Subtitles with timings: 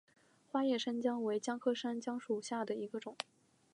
[0.47, 3.15] 花叶山姜为姜科山姜属下的一个种。